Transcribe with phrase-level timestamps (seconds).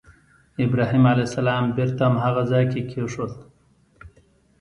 [0.63, 3.33] ابراهیم علیه السلام بېرته هماغه ځای کې کېښود.